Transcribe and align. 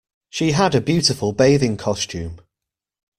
She 0.31 0.53
had 0.53 0.73
a 0.73 0.81
beautiful 0.81 1.31
bathing 1.31 1.77
costume 1.77 2.39